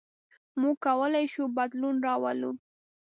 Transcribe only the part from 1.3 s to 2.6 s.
شو بدلون راولو.